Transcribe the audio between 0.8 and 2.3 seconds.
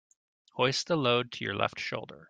the load to your left shoulder.